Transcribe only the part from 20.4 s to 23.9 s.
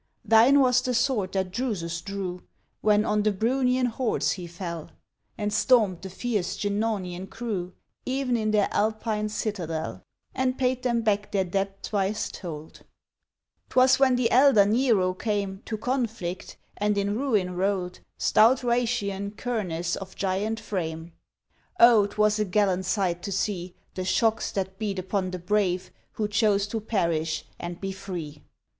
frame. O, 'twas a gallant sight to see